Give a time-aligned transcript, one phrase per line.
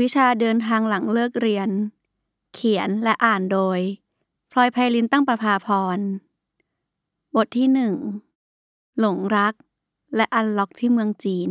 [0.00, 1.68] วิชาเดินทางหลังเลิกเรียน
[2.54, 3.78] เขียนและอ่านโดย
[4.50, 5.98] พลอยไพลินตั้งประภาพร
[7.36, 7.94] บทที่หนึ่ง
[8.98, 9.54] หลงรัก
[10.16, 11.50] และอันล็อกที่เมืองจีน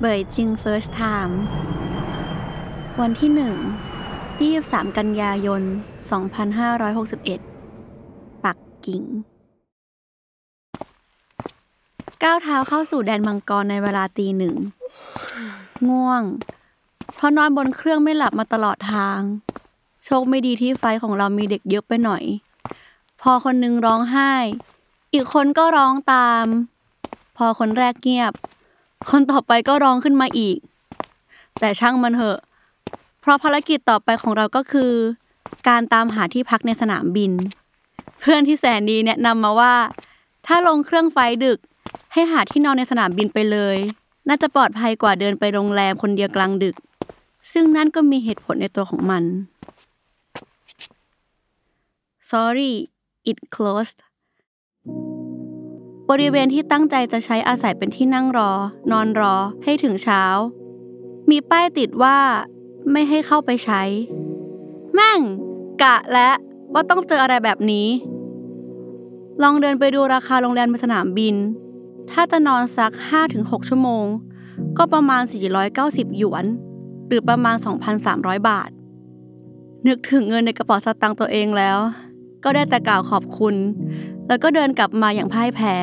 [0.00, 1.34] เบยจิง first time
[3.00, 3.56] วันที่หนึ่ง
[4.26, 5.62] 23 กันยายน
[7.62, 9.02] 2561 ปักกิ่ง
[12.24, 14.54] ก้าวเท้าเข้าสู่แดนมังกรในเวลาตีหนึ่ง
[15.88, 16.22] ง่วง
[17.14, 19.20] เพราะนอนบนเครื่องไม่หลับมาตลอดทาง
[20.04, 22.22] โชคไม่ดีที่ไฟของเรามีเด็กเยอะไปหน่อย
[23.22, 24.32] พอคนหนึงร้องไห้
[25.12, 26.44] อีกคนก็ร้องตาม
[27.36, 28.32] พอคนแรกเงียบ
[29.10, 30.58] คนต่อไปก็ร้องขึ้นมาอีก
[31.58, 32.38] แต่ช่างมันเถอะ
[33.20, 34.92] เพราะภารกิจต่อไปของเราก็คือ
[35.68, 37.32] การตามหาที่พักในสนามบิน
[38.20, 39.74] เพื่อนที่แสนดีแนะนำมาว่า
[40.46, 41.58] ถ้าลงเครื่องไฟดึก
[42.12, 43.76] ให้หาที่นอนในสนามบินไปเลย
[44.28, 46.76] น่าจะปลอดภัยกว่าเดินไปโรงแรมคนเดียวกลางดึก
[47.52, 49.24] ซึ่งนั่นก็มีเหตุผลในตัวของมัน
[52.30, 52.72] sorry
[53.30, 53.98] it closed
[56.10, 58.50] บริเวณที่ตั้งใจจะใช้อาศัยเป็นที่นั่งรอ
[58.90, 60.22] นอนรอให้ถึงเช้า
[61.30, 62.18] มีป้ายติดว่า
[62.92, 63.82] ไม่ให้เข้าไปใช้
[64.94, 65.20] แม่ง
[65.82, 66.30] กะและ
[66.72, 67.88] ว่าต้องเจออะไรแบบนี้
[69.42, 71.34] ลองเดินไปดูราคาโรงแรมในสนามบิน
[72.12, 72.92] ถ้าจะนอนสัก
[73.30, 74.06] 5-6 ชั่วโมง
[74.78, 75.22] ก็ประมาณ
[75.70, 76.44] 490 หยวน
[77.08, 77.56] หรือประมาณ
[78.02, 78.70] 2,300 บาท
[79.86, 81.78] นึกถึงเงินในกระเป๋าสตางค์ตัวเองแล้ว
[82.44, 83.54] ก็ได้แต่กล่าวขอบคุณ
[84.26, 85.74] แล้วก็เดินกลับมาอย่างพ่ายแพ้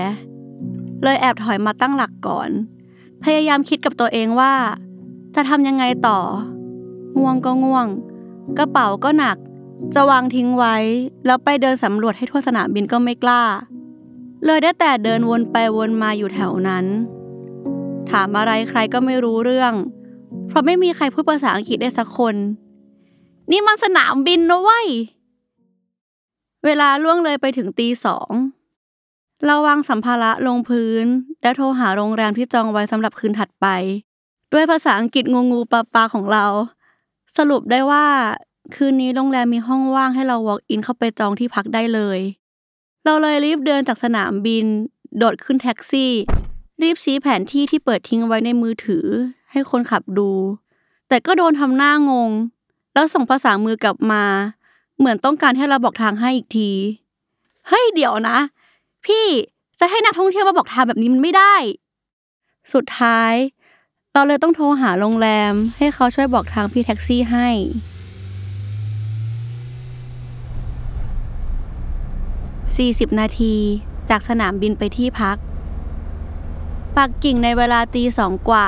[1.04, 2.50] เลยแอบถอยมาตั้งหลักก่อน
[3.24, 4.54] พยายามคิดกับตัวเองว่า
[5.36, 6.20] จะทำยังไงต่อ
[7.20, 7.88] ง่วงก็ง่วง
[8.58, 9.38] กระเป๋าก็หนัก
[9.94, 10.76] จะวางทิ้งไว้
[11.26, 13.44] แล้วไปเดินสำรวจให้ทั่วสนามบินก็ไม่กล้า
[14.50, 16.86] เลยได้แต่เดินวนไปวนมาอยู่แถวนั้น
[18.12, 19.74] ถามอะไรใครก็ไม่รู้เรื่อง
[20.48, 22.36] เพราะไม่มีใครพูดภาษาอังกฤษได้สักคน
[23.52, 24.88] นี่มันสนามบินนะเว้ย
[26.66, 28.30] เวลาล่วงเลยไปถึงตีสอง
[29.46, 31.06] เราวางสัมภาระลงพื้น
[31.42, 33.66] และโทรหาโรงแรมที่จองไว้สำหรับคืนถัดไป
[34.54, 36.46] ด้วยภาษาอังกฤษงูงูปลาปลาของเรา
[37.38, 38.06] สรุปได้ว่า
[38.76, 42.20] คืนนี้โรงแรมมีห้องว่างให้เรา walk in เข้าไปจองที่พักได้เลย
[43.10, 44.66] เราเลยรีบเดินจากสนามบิน
[45.18, 46.14] โดดขึ้นแท็กซี่
[46.82, 49.06] รีบชี้แผนที่ที่เปิดทิ้งไว้ในมือถือ
[49.52, 50.32] ให้คนขับดู
[51.08, 52.32] แต่ก็โดนทำหน้างง
[52.94, 54.24] แล้วส่งภาษามือกลับมา
[54.98, 56.72] เหมือนต้องการให้เราบอกทางให้อีกที
[57.68, 58.38] เฮ้ยเดี๋ยวนะ
[59.06, 59.26] พี่
[59.80, 61.56] จะให้นักท่องเที่ยวมาบอกทางแบบนี้มันไม่ได้
[62.74, 63.34] สุดท้าย
[64.14, 67.48] เราเลยต้องโทรหาโรงแรม ให้เขาช่วยบอกทางพี่แท็กซี่ให้
[72.76, 73.56] 40 นาที
[74.10, 75.38] จากสนามบินไปที่พัก
[76.98, 78.68] ปักกิ่งในเวลาตีสองกว่า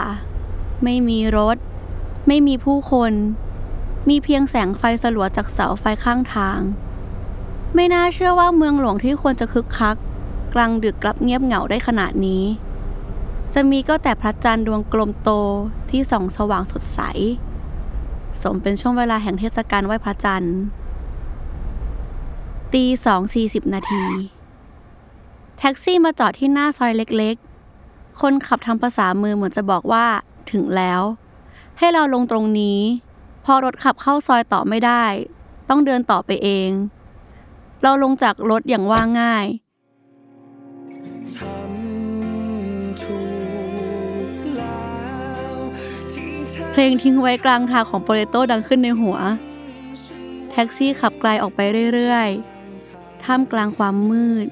[0.83, 1.57] ไม่มีรถ
[2.27, 3.13] ไม่มีผู้คน
[4.09, 6.59] มีเพียงแสงไฟสลัวจากเสาไฟข้างทาง
[7.75, 9.95] ไม่น่าเชื่อว่าเมืองหลวงที่ควรจะคึกคัก
[10.53, 12.43] กลางดึกกลับเงียบเหงาได้ขนาดนี้
[13.53, 15.29] จะมีก็แต่พระจันทร์ดวงกลมโต
[15.89, 16.99] ที่ส่องสว่างสดใส
[18.41, 20.57] สมเป็นช่วงเวลาแห่งเทศกาลไหว้พระจันทร์
[22.73, 24.03] ตีสองสี่สิบนาที
[25.57, 30.05] แท็กซี่มาจอดที่หน้าซอยเล็กๆ คนขับทำภาษามือเหมือนจะบอกว่า
[30.51, 31.01] ถึงแล้ว
[31.77, 32.79] ให้เราลงตรงนี้
[33.45, 35.03] พอรถขับเข้าซอยต่อไม่ได้
[35.69, 36.69] ต้องเดินต่อไปเอง
[37.81, 39.45] เราลงจากรถอย่างว่าง่าย
[41.35, 43.17] ทำถู
[44.31, 44.83] กแล้
[45.49, 45.51] ว
[46.13, 49.17] ที่เธอเพลงทิ้งไว้กลางทางของโปเลโตดังขึ้นในหัว
[50.51, 51.59] แท็กซี่ขับไกลออกไป
[51.93, 52.48] เรื่อยๆ
[53.33, 54.47] ท่ามกลางความมืด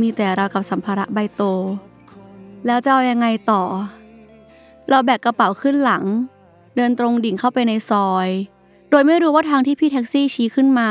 [0.00, 1.42] มีแต่เรากับสัมภาระใบโต
[2.66, 3.62] แล้วจะเอายังไงต่อ
[4.88, 6.04] เราแบกกระเป๋าขึ้นหลัง
[6.76, 8.28] เดินตรงดิ่งเข้าไปในซอย
[8.90, 10.90] โดยไม่รู้ว่าทางที่พี่แท็กซี่ชี้ขึ้นมา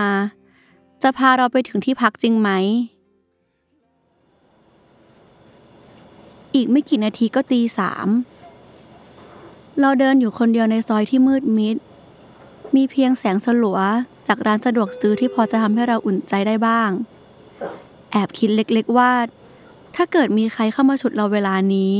[1.03, 2.49] จะพาเราไปถึงที่พักจริงไหม
[6.55, 8.07] อีกไม่กี่นาทีก็ตีสาม
[9.79, 11.77] เราเดินอยู่คนเดียวในซอยที่มืดมิด
[12.75, 13.79] มีเพียงแสงสลัว
[14.27, 16.91] จากร้านสะดวกซื้อที่พอจะทำให้เราอุ่นใจได้บ้าง
[18.11, 19.11] แอบคิดเล็กๆว่า
[19.95, 21.93] ถ้าเกิดมีใครเข้ามาฉุดเราเวลานี้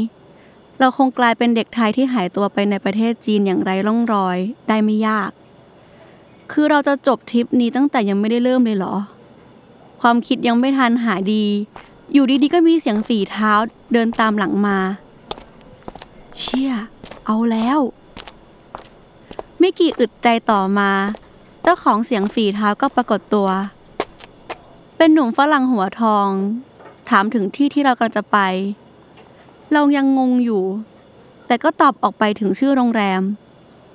[0.79, 5.31] เราคงกลายเป็นเด็กไทยที่หายตัวไปในประเทศจีนอย่างไร้ร่องรอยได้ไม่ยาก
[6.51, 8.95] คือเราจะจบทริปนี้ตั้งแต่ยังไม่ได้เริ่มเลยเหรอ
[10.01, 11.45] ความคิดยังไม่ทันหายดี
[12.13, 13.51] อยู่ดีๆก็มีเสียงฝีเท้า
[13.93, 14.77] เดินตามหลังมา
[16.37, 16.73] เชี่ย
[17.25, 17.79] เอาแล้ว
[19.59, 20.91] ไม่กี่อึดใจต่อมา
[21.63, 23.49] เจ้าของเสียงฝีเท้าก็ปรากฏตัว
[25.01, 26.29] เป็นหนุ่มฝรั่งหัวทอง
[27.09, 28.37] ถามถึงที่ที่เรากำลังจะไป
[29.73, 30.63] เรายังงงอยู่
[31.47, 33.21] แต่ก็ตอบออกไปถึงชื่อโรงแรม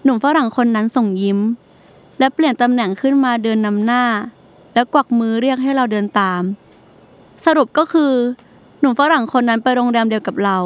[0.05, 1.39] หนุ่มฝรั่งคนนั้นส่งยิ้ม
[2.19, 4.05] และเปลี่ยนตำแหน่งขึ้นมาเดินนำหน้า
[4.75, 6.43] แล้วกวักมือเรียกให้เราเดินตาม
[7.45, 8.12] สรุปก็คือ
[8.81, 10.59] หนุ่มฝรั่งคนนั้นไปโรงแรมเดียวกับเรา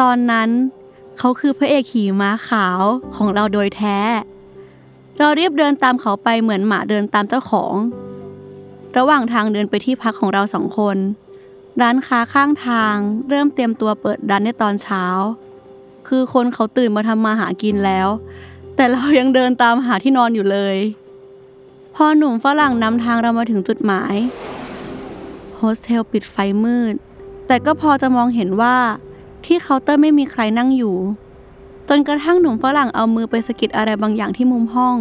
[0.00, 0.48] ตอนนั้น
[1.18, 2.80] เขาคือพระเอกขี่ม้าขาว
[3.16, 3.98] ของเราโดยแท้
[5.18, 7.74] เราเรียบเดินตามเขาไปเหมือนหมาเดินตามเจ้าของ
[8.96, 10.96] ระหว่างทางเดินไปที่พักของเราสองคน
[11.82, 12.96] ร้านค้าข้างทาง
[13.28, 15.04] เริ่มเตรียมตัวเปิดร้านในตอนเช้า
[16.08, 18.08] คือคนเขาตื่นมาทำมาหากินแล้ว
[18.76, 20.76] แต่เรายังเดินตามหาที่นอนอยู่เลย
[21.94, 24.14] พอหนุ่มฝรั่งนำทางเรามาถึงจุดหมาย
[25.56, 26.94] โฮสเทลปิดไฟมืด
[27.46, 28.76] แต่ก็พอจะมองเห็นว่า
[29.44, 30.96] ที่เคาน์เตอร์ไม่มีใครนั่งอยู่
[31.88, 34.96] จนกระทั่งหนุ่มฝรั่งเอามือไปสะกิดอะไรบางอย่างที่มุมห้อง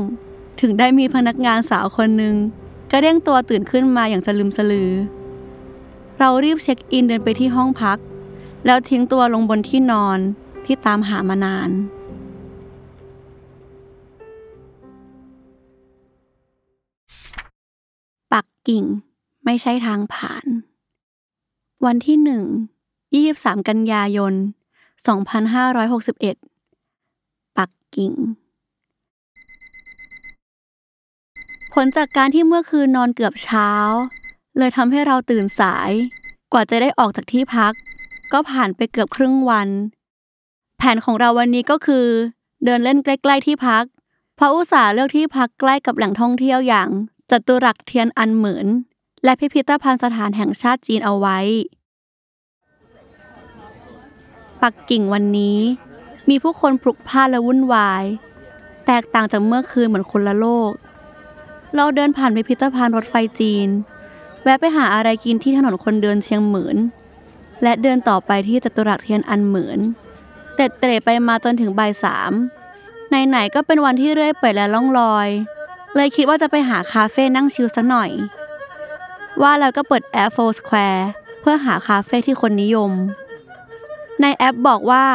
[0.62, 2.36] ถึงได้มีพนักงานสาวคนหนึ่ง
[2.92, 4.92] กระเด้งตัวตื่นขึ้นมาอย่างสะลึมสะลือ
[6.20, 7.98] เรารีบเช็คอินเดินไปที่ห้องพัก
[8.66, 10.20] แล้วทิ้งตัวลงบนที่นอน
[10.66, 11.70] ที่ตามหามานาน
[18.34, 18.84] ปักกิ่ง
[19.46, 20.46] ไม่ใช่ทางผ่าน
[21.86, 22.44] วันที่หนึ่ง
[23.06, 24.34] 23 กันยายน
[25.06, 26.51] 2561ปั
[27.96, 28.14] กิ่ง
[31.74, 33.70] ผลจากการที่เมื่อคืนนอนเกือบเช้า
[34.58, 35.92] เลยทำให้เราตื่นสาย
[36.52, 37.74] กว่าจะได้ออกจากที่พัก
[38.34, 39.70] ก็ผ่านไปเกือบครึ่งวัน
[40.78, 42.08] แผนของเราวันนี้ก็คือ
[42.66, 43.84] เดินเล่นใกล้ ๆ ที่พัก
[44.36, 46.90] เพราะอุตส่าห์เลือกที่พักใกล้กับแหล่งท่องเที่ยวอย่าง
[47.30, 48.68] จัตุรัสเทียนอันเหมือน
[49.24, 51.40] และพิพิธภัณฑ์สถานแห่งชาติจีนเอาไว้
[54.62, 55.60] ปักกิ่งวันนี้
[56.30, 58.04] มีผู้คนพลุกพล่านและวุ่นวาย
[58.86, 60.72] แตกต่างจากเมื่อคืนเหมือนคนละโลก
[61.76, 63.68] เราเดินผ่านพิพิธภัณฑ์รถไฟจีน
[64.44, 66.78] แวะไปหาอะไรกินที่ถนนคนเดินเชียงเหมือน
[67.64, 69.80] และเดินต่อไปที่จตุรัสเทียนอันเหมือน
[70.56, 72.32] เตะเตะไปมาจนถึงบ่ายสาม
[73.10, 75.28] ไหนๆก็เป็นวันที่เรื่อยเปื่อยและล่องลอย
[75.96, 78.12] เลยคิดว่าจะไปหาคาเฟ่นั่งชิลสักหน่อย
[79.42, 81.02] ว่าแล้วก็เปิดแอป Four Square
[81.40, 82.92] เพื่อหาคาเฟ่ที่คนนิยม
[84.22, 85.06] ในแอปบอกว่า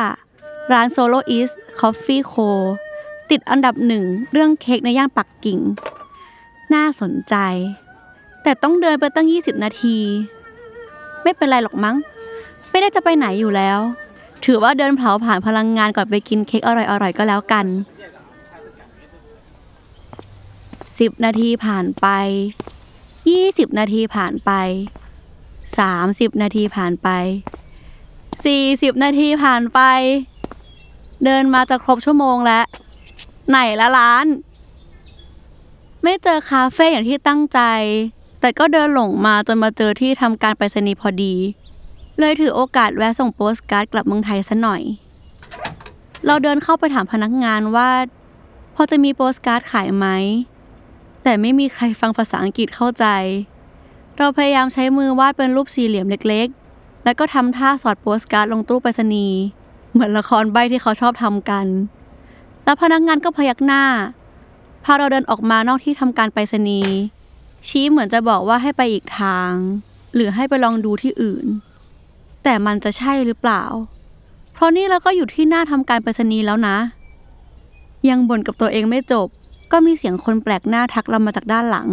[0.72, 2.48] ร้าน Solo East Coffee Co
[3.30, 5.60] ติดอันดับหนึ่งเรื่องเค้กในย่านปักกิ่ง
[6.74, 7.34] น่าสนใจ
[8.42, 9.98] แต่ต้องเดินไปตั้ง 20 นาที
[11.22, 11.96] ไม่เป็นไรหรอกมั้ง
[12.70, 13.78] ไม่ได้จะไปไหนอยู่แล้ว
[14.44, 17.66] ถือว่าเดินเผาผ่านพลังงานก่อนไปกินเค้กอร่อยๆก็แล้วกัน
[20.86, 22.06] 10 นาทีผ่านไป
[22.94, 24.50] 20 นาทีผ่านไป
[25.66, 27.08] 30 นาทีผ่านไป
[28.46, 29.80] 40 นาทีผ่านไป
[31.24, 32.64] เดินมาจะครบชั่วโมงแล้ว
[33.48, 34.26] ไหนละร้าน
[36.02, 37.60] ไม่เจอคาเฟ่อย่างที่ตั้งใจ
[38.40, 41.34] แต่ก็เดินหลงมาจนมาเจอที่ทำการไปรษณีย์พอดี
[42.18, 44.82] เลยถือโอกาสแวะส่งโปสการ์ดกลับเมืองไทยซะหน่อย
[46.26, 47.90] เราเดินเข้าไปถามพนักงานว่า
[48.74, 50.06] พอจะมีโปสการ์ดขายไหม
[51.22, 53.06] แต่ไม่มีใครฟังภาษาอังกฤษเข้าใจ
[54.18, 59.40] เราพยายามใช้มือวาดเป็นรูปสี่เหลี่ยมเล็ก ๆ แล้วก็ทำท่าสอดโปสการ์ดลงตู้ไปรษณีย์
[59.96, 61.66] เหมือนละครใบที่เขาชอบทำกัน
[62.64, 63.84] แล้วพนักงานก็พยักหน้า
[64.84, 66.94] พาเราเดินออกมานอกที่ทำการไปรษณีย์
[67.68, 69.52] ชี้เหมือนจะบอกว่าให้ไปอีกทาง
[70.14, 71.46] หรือให้ไปลองดูที่อื่น
[72.44, 73.62] แต่มันจะใช่หรือเปล่า
[74.52, 76.76] เพราะนี่เราก็อยู่ที่หน้าทำการไปรษณีย์แล้วนะ
[78.08, 79.28] ยังบ่นกับตัวเองไม่จบ
[79.72, 81.88] ก็มีเสียงคนแปลกหน้าทักเรามาจากด้านหลัง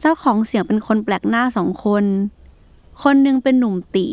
[0.00, 2.04] เจ้าของเสียงเป็นคนแปลกหน้าสองคน
[3.02, 4.08] คนหนึ่งเป็นหนุ่มตี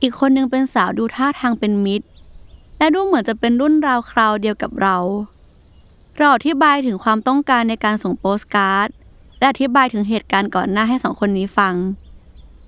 [0.00, 2.06] อีกคนหนึ่งเป็นสาวดูท่าทางเป็นมิตร
[2.78, 4.96] และดูเหมือนจะเป็นรุ่นราวคราวเดียวกับเรา
[6.16, 8.88] เราอธิบายถึงความต้องการในการส่งโปสการ์ด
[9.38, 11.74] และอธิบายถึงเหตุการณ์ก่อนหน้าให้สองคนนี้ฟัง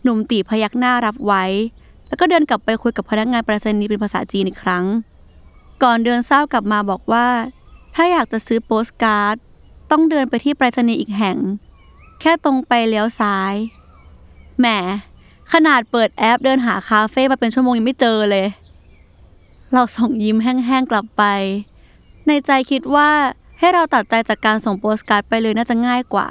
[0.02, 1.44] หนุ่มตีพยักหน้ารับไว้
[2.08, 4.84] แล้วก็เดินกลับไปคุยกับพนักงานปรษณีย์เป็นภาษาจีนอีกครั้ง
[5.82, 7.28] ก่อนเดินเศร้ากลับมาบอกว่า
[7.94, 9.36] ถ้าอยากจะซื้อโปสการ์ด
[9.90, 11.38] ต้องเดินไปที่ไปรษณีย์อีกแห่ง
[12.20, 13.54] แค่ตรงไปเลี้ยวซ้าย
[14.58, 14.66] แหม
[15.52, 18.46] ขนาดเปิดแอปเดินหาคาเฟ่มาเป็นชั่วโมงยังไม่เจอเลย
[19.72, 21.22] เราส่งยิ้มแห้งๆกลับไป
[22.26, 23.10] ในใจคิดว่า
[23.58, 26.28] ให้เราตัดใจจากการส่งโปสการ์ดไปเลยน่าจะง่ายกว่า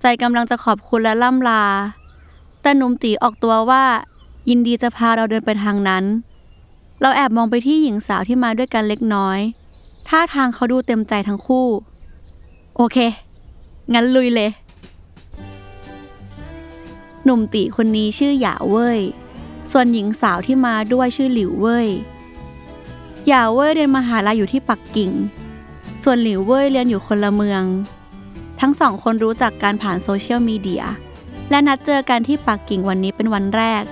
[0.00, 1.64] ใจกำลังจะขอบคุณและล่ำลา
[2.62, 3.84] แต่หนุ่มตี๋ออกตัวว่า
[4.48, 6.04] ยินดีจะพาเราเดินไปทางนั้น
[7.00, 9.38] เราแอบมองไปที่หญิงสาวที่มาด้วยกันเล็กน้อย
[10.08, 11.66] ท่าทางเขาดูเต็มใจทั้งคู่
[12.76, 12.96] โอเค
[13.94, 14.50] งั้นลุยเลย
[17.24, 19.00] หนุ่มตีคนนี้ชื่อหยาเว่ย
[19.70, 21.88] ส่วนหญิงสาวที่มาด้วยชื่อหลิวเว่ย
[23.26, 25.12] หยาเว่ยเรียนมหาลัยอยู่ที่ปักกิ่ง
[26.02, 27.64] ส่วนหลิวเว่ยเรียนอยู่คนละเมือง
[28.60, 30.84] ทั้งสองคนรู้จักการผ่านโซเชียลมีเดีย
[31.50, 33.84] และนัดเจอกันที่ปักกิ่งวันนี้เป็นวันแรก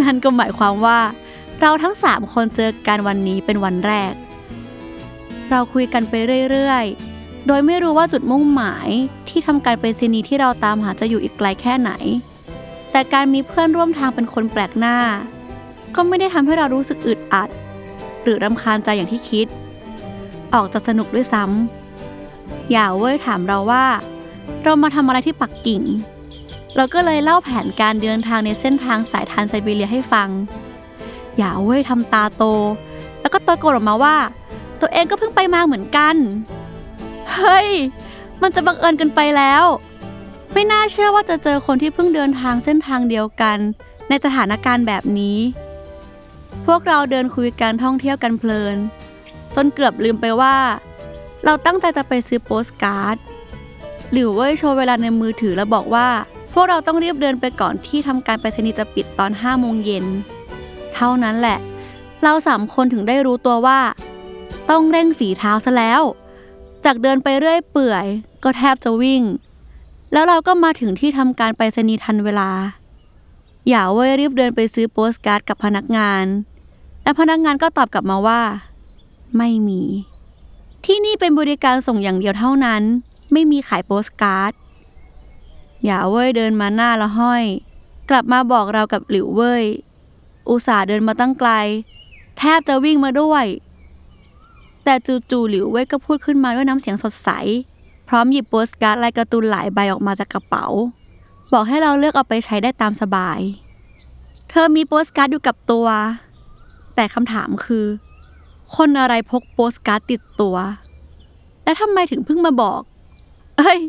[0.00, 1.00] นั่นก็หมายความว่า
[1.60, 4.12] เราทั้งสามคนเจอกันวันนี้เป็นวันแรก
[5.50, 6.14] เราคุยกันไป
[6.50, 8.88] เรื่อยๆ โดยไม่รู้ว่าจุดมุ่งหมาย
[9.28, 11.90] ที่ทำการไปรษณีที่เราตามหาจะอยู่อีกไกลแค่ไหน
[12.90, 14.96] แต่การมีเพื่อนร่วมทางเป็นคนแปลกหน้า
[15.94, 17.48] ก็ไม่ได้ทำให้เรารู้สึกอึดอัด
[18.22, 19.46] หรือรำคาญใจอย่างที่คิด
[20.54, 23.84] ออกจะสนุกด้วยซ้ำอย่าเว้ยถามเราว่า
[24.64, 25.82] เรามาทำอะไรที่ปักกิ่ง
[26.76, 30.28] เราก็เลยเล่าแผนการเดินทางในเส้นทางสายทานไซบีเรียให้ฟัง
[31.38, 32.44] อย่าเว้ยทำตาโต
[33.20, 34.16] แล้วก็ตะโกนออกมาว่า
[34.80, 36.16] ตัวเองก็เพิ่งไปมาเหมือนกัน
[37.32, 37.68] เฮ้ย
[38.42, 39.64] มันจะบังเอิญกันไปแล้ว
[40.52, 43.58] ไม่น่าเชื่อว่าจะเจอคนที่เพิ่งเดินทางเส้นทางเดียวกัน
[44.08, 45.38] ในสถานการณ์แบบนี้
[46.66, 48.76] พวกเราเดินคุยกันท่องเที่ยวกันเพลิน
[49.54, 50.56] จนเกือบลืมไปว่า
[51.44, 53.16] เราตั้งใจจะไปซื้อโปสการ์ด
[54.12, 56.08] หลิวเว่ยโชว์เวลาในมือถือแล้วบอกว่า
[56.52, 60.04] พวกเราต้องรีบเดินไปก่อนที่ทำการไปรษณีย์จะปิดตอน5โมงเย็น
[60.94, 61.58] เท่านั้นแหละ
[62.22, 63.80] เราสามคนถึงได้รู้ตัวว่า
[64.70, 66.02] ต้องเร่งฝีเท้าซะแล้ว
[66.84, 68.06] จากเดินไปเรื่อยเปื่อย
[68.44, 69.22] ก็แทบจะวิ่ง
[70.12, 72.50] แล้วเราก็มาถึงที่ทำการไปรษณีย์ทันเวลา
[73.68, 76.24] อย่าเว่ยรีบเดินไปซื้อโปสการ์ดกับพนักงาน
[77.02, 78.42] และพนักงานก็ตอบกลับมาว่า
[79.38, 79.82] ไม่มี
[80.84, 82.82] ที่นี่เป็นบริการส่งอย่างเดียวเท่านั้น
[83.32, 84.52] ไม่มีขายโปสการ์ด
[85.84, 87.44] หยาเว่ยเดินมาหน้าละห้อย
[88.10, 89.64] กลับมาบอกเรากับหลิวเว่ย
[90.48, 91.50] อุตส่าห์เดินมาตั้งไกล
[92.38, 93.44] แทบจะวิ่งมาด้วย
[94.84, 94.94] แต่
[95.30, 97.30] จู่ๆหลิวเว่ยก็พูดขึ้นมาด้วยน้ำเสียงสดใส
[98.08, 100.66] พร้อมหยิบโปสการ์ดลายการ์ตูนหลายใบออกมาจากกระเป๋า
[101.52, 103.40] บอกให้เราเลือกเอาไปใช้ได้ตามสบาย
[104.50, 105.86] เธอมีโปสการ์ดอยู่กับตัว
[106.94, 107.86] แต่คำถามคือ
[108.76, 110.56] คนอะไรพกโปสการ์ดติดตัว
[111.64, 112.80] และทำไมถึงเพิ่งมาบอก
[113.58, 113.80] เอ้ย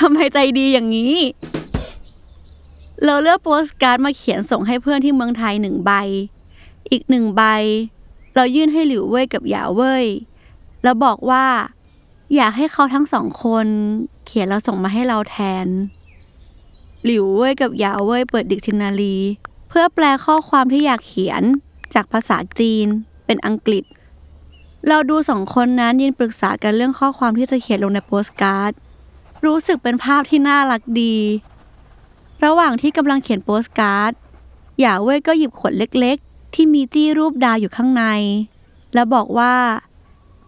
[0.00, 1.14] ทำไมใจดีอย่างนี้
[3.04, 5.92] เราเลือกโปสการ์ดมาเขียนส่งให้เพื่อนที่เมืองไทยหนึ่งใบ
[6.90, 7.42] อีกหนึ่งใบ
[8.34, 10.06] เรายื่นให้หลิวเว่ยกับหยาเว่ย
[10.82, 11.46] แล้วบอกว่า
[12.36, 13.66] อยากให้เขาทั้งสองคน
[14.24, 15.66] เขียนแล้วส่งมาให้เราแทน
[17.06, 19.16] หลิวเว่ยกับหยาเว่ยเปิดดิกชันารี
[19.68, 21.42] เพื่อแปลข้อความที่อยากเขียน
[21.94, 22.86] จากภาษาจีน
[23.26, 23.84] เป็นอังกฤษ
[24.88, 28.72] เราดูสองคนนั้นยืนปรึกษากันเรื่องข้อความที่จะเขียนลงในโปสการ์ด
[29.44, 31.16] รู้สึกเป็นภาพที่น่ารักดี
[32.44, 34.12] ระหว่างที่กำลังเขียนโปสการ์ด
[34.80, 38.04] หยาเว่ยก็หยิบขวดเล็กๆ ที่มีจี้รูปดาวอยู่ข้างใน
[38.94, 39.54] แล้วบอกว่า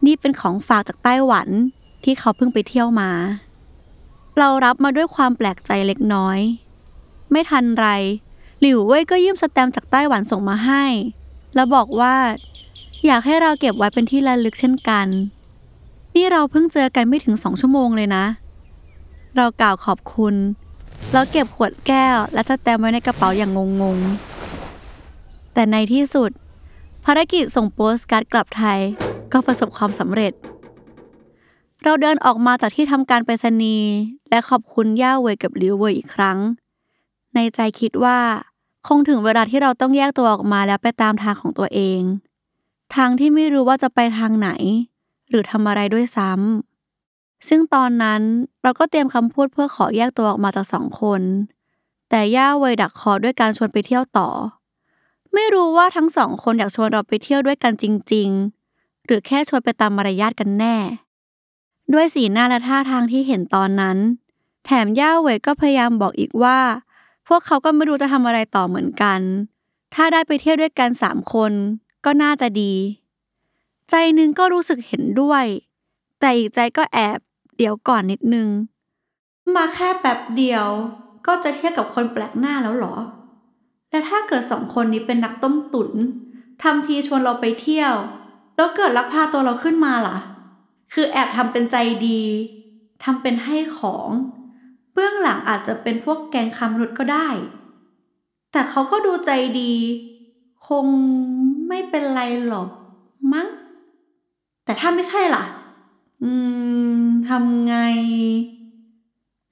[0.06, 1.48] นี่เป็นของฝากจากไต้หวัน
[2.04, 3.10] ที่เขาเพิ่งไปเที่ยวมา
[4.38, 6.38] เรารับมาด้วยความแปลกใจเล็กน้อย
[7.30, 7.86] ไม่ทันไร
[8.60, 10.84] หลิวเว่ยก็ยืมสแตมจากไต้หวันส่งมาให้
[11.54, 12.16] แล้วบอกว่า
[13.06, 15.06] อยากให้เราเก็บไว้เป็นที่ระลึกเช่นกัน
[16.14, 18.24] นี่เราเพิ่งเจอกันไม่ถึงสองชั่วโมงเลยนะ
[19.36, 20.34] เรากล่าวขอบคุณ
[21.12, 26.30] แล้วเก็บขวดแก้วและสแตมไว้ในกระเป๋าอย่างงงๆ แต่ในที่สุด
[27.04, 28.78] ภารกิจส่งโปสการ์ดกลับไทย
[29.32, 30.32] ก็ประสบความสำเร็จ
[31.84, 33.90] เราเดินออกมาจากที่ทำการไปรษณีย์
[34.30, 36.38] และขอบคุณย่าเวยกับลิวเวยอีกครั้ง
[37.34, 38.18] ในใจคิดว่า
[38.86, 42.00] คงถึงเวลาที่เราต้องแยกตัวออกมาแล้วไปตามทางของตัวเอง
[42.94, 44.50] ทางที่ไม่รู้ว่าจะไปทางไหน
[45.28, 48.22] หรือทำอะไรด้วยซ้ำซึ่งตอนนั้น
[48.62, 51.22] เราก็เตรียมคำพูดเพื่อขอแยกตัวออกมาจากสองคน
[52.10, 54.28] แต่ย่าเวยดักคอด้วยการชวนไปเที่ยวต่อ
[55.34, 58.28] ไม่รู้ว่าทั้งสองคนอยากชวนเราไปเที่ยวด้วยกันจริง
[58.68, 60.76] ๆ หรือแค่ชวนไปตามมารยาทกันแน่
[61.92, 63.98] ด้วยสีหน้าและท่าทางที่เห็นตอนนั้น
[64.64, 66.58] แถมย่าเวยก็พยายามบอกอีกว่า
[67.28, 69.20] พวกเขาก็ไม่รู้จะทำอะไรต่อเหมือนกัน
[69.94, 71.52] ถ้าได้ไปเที่ยวด้วยกันสามคน
[72.04, 72.72] ก็น่าจะดี
[73.90, 75.44] ใจนึงก็รู้สึกเห็นด้วย
[76.20, 77.18] แต่อีกใจก็แอบ
[77.56, 78.48] เดี๋ยวก่อนนิดนึง
[79.56, 80.66] มาแค่แป๊บเดียว
[81.26, 82.94] ก็จะเที่ยวกับคนแปลกหน้าแล้วหรอ
[83.90, 85.90] และถ้าเกิดสองคนนี้เป็นนักต้มตุ๋น
[86.62, 87.94] ทำทีชวนเราไปเที่ยว
[88.56, 90.16] แล้วเกิดลักพาตัวเราขึ้นมาล่ะ
[90.92, 91.76] คือแอบทำเป็นใจ
[92.06, 92.22] ดี
[93.04, 94.08] ทำเป็นให้ของ
[94.92, 97.28] เบื้องหลังอาจจะเป็นพวกแกงคำรุดก็ได้
[98.52, 99.30] แต่เขาก็ดูใจ
[99.60, 99.72] ดี
[100.66, 100.86] คง
[101.68, 102.68] ไม่เป็นไรหรอก
[103.32, 103.48] มั้ง
[104.64, 105.44] แต่ถ้าไม่ใช่ล่ะ
[106.22, 106.30] อื
[107.00, 107.76] มทำไง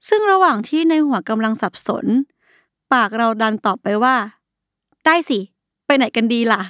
[0.07, 2.05] ซึ่งระหว่างที่ในหัวกำลังสับสน
[2.93, 4.15] ปากเราดันตอบไปว่า
[5.05, 5.39] ได้สิ
[5.85, 6.61] ไปไหนกันดีล่ะ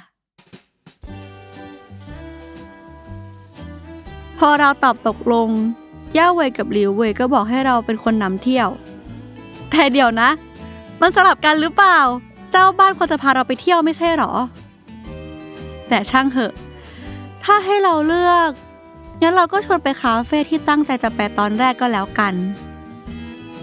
[4.38, 5.48] พอเราตอบตกลง
[6.16, 8.68] ย่าเวยกับหลิวเวยก็บอกให้เราเป็นคนนำเที่ยว
[9.70, 10.30] แต่เดี๋ยวนะ
[11.00, 11.98] มันสลับกันหรือเปล่า
[12.50, 14.32] เจ้าบ้านควรจะพาเราไปเที่ยวไม่ใช่หรอ
[15.88, 16.52] แต่ช่างเหอะ
[17.44, 18.50] ถ้าให้เราเลือก
[19.20, 22.34] งั้นเราก็ชวนไปคาเฟ่ที่ตั้งใจจะไปตอนแรกก็แล้วกัน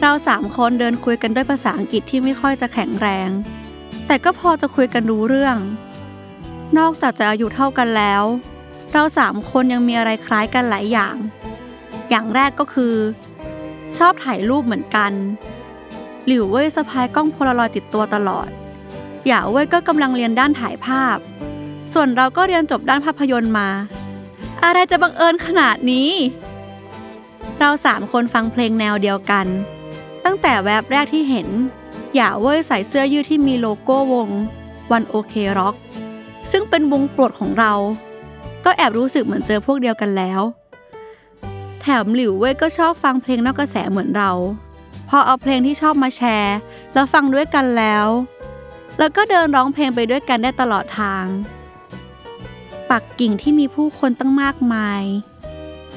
[0.01, 3.29] เราสามคนเดินคุยกันด้วยภาษาอังกฤษที่ไม่ค่อยจะแข็งแรง
[4.08, 5.58] แต่ก็พอจะคุยกันรู้เรื่อง
[6.77, 8.24] นอกจากจะอายุเท่ากันแล้ว
[8.94, 11.15] เราสามคนยังมีอะไรคล้ายกันหลายอย่าง
[12.10, 12.96] อย่างแรกก็คือ
[13.98, 15.12] ชอบถ่ายรูปเหมือนกัน
[16.25, 18.50] หลิวเว่ยสะพายกล้องโพลารอยด์ติดตัวตลอด
[19.27, 21.18] หยาเว่ยก็กำลังเรียนด้านถ่ายภาพ
[21.94, 23.70] ส่วนเราก็เรียนจบด้านภาพยนตร์มา
[24.63, 26.10] อะไรจะบังเอิญขนาดนี้
[27.60, 29.46] เราสามคนฟังเพลงแนวเดียวกัน
[30.25, 31.48] ตั้งแต่แวบแรกที่เห็น
[32.15, 34.30] หยาเว่ยใส่เสื้อยืดที่มีโลโก้วง
[34.92, 35.75] ONE OK ROCK
[36.51, 37.74] ซึ่งเป็นวงโปรดของเรา
[38.65, 40.41] ก็แอบรู้สึกเหมือนเจอพวกเดียวกันแล้ว
[41.81, 44.31] แถมหลิวเว่ยก็ชอบฟังเพลงนอกกระแสเหมือนเรา
[45.10, 46.55] พอเอาเพลงที่ชอบมาแชร์
[46.93, 48.07] แล้วฟังด้วยกันแล้ว
[48.98, 51.25] แล้วก็เดินร้องเพลงไปด้วยกันได้ตลอดทาง
[52.89, 55.03] ปักกิ่งที่มีผู้คนตั้งมากมาย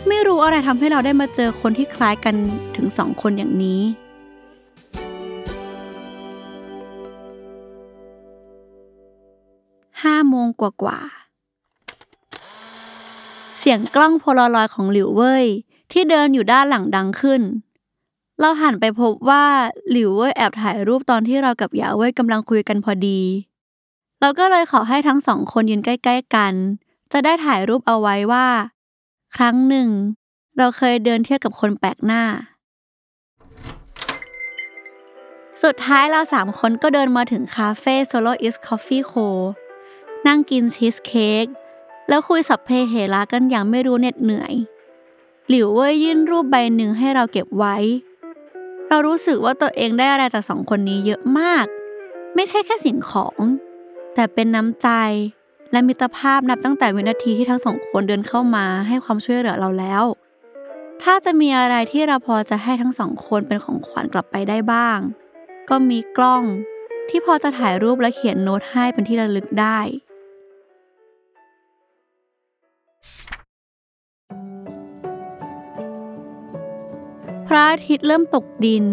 [0.08, 2.34] ไม่รู้อะไรทำให้เราได้มาเจอคนที่คล้ายกัน
[2.76, 3.82] ถึงสองคนอย่างนี้
[10.02, 11.17] ห้าโมงกว่าๆ
[13.59, 15.47] เสียงกล้องโพลารอยด์ของหลิวเว่ย
[15.93, 17.43] ที่เดินอยู่ด้านหลังดังขึ้น
[18.41, 19.45] เราหันไปพบว่า
[19.91, 23.21] หลิวเว่ยแอบถ่ายรูปตอนที่เรากับหยาเว่ยกำลังคุยกันพอดี
[24.21, 26.55] เราก็เลยขอให้ทั้งสองคนยืนใกล้ ๆกัน
[27.12, 28.47] จะได้ถ่ายรูปเอาไว้ว่า
[29.37, 29.88] ครั้งหนึ่ง
[30.59, 32.23] เราเคยเดินเที่ยวกับคนแปลกหน้า
[35.62, 39.29] สุดท้ายเราสามคนก็เดินมาถึงคาเฟ่ Solo is Coffee Co
[40.27, 41.47] นั่งกินชีสเค้ก
[42.09, 44.55] แล้วคุยสับเพเหระกันอย่างไม่รู้เหน็ดเหนื่อย
[45.49, 47.77] หลิวเว่ยยื่นรูปใบหนึ่งให้เราเก็บไว้
[48.88, 51.66] เรารู้สึกว่าตัวเองได้อะไรจากสองคนนี้เยอะมาก
[52.35, 53.40] ไม่ใช่แค่สิ่งของ
[54.14, 54.88] แต่เป็นน้ำใจ
[55.73, 60.05] และมิตรภาพนับตั้งแต่วินาทีที่ทั้งสองคนเดินเข้ามาให้ความช่วยเหลือเราแล้ว
[61.03, 64.99] ถ้าจะมีอะไรที่เราพอจะให้ทั้งสองคนเป็นของขวัญกลับไปได้บ้าง
[65.68, 66.42] ก็มีกล้อง
[67.09, 69.79] ที่พอจะถ่ายรูปและเขียนโน้ตให้เป็นที่ระลึกได้
[77.48, 78.84] พระอาทิตย์เริ่มตกดิน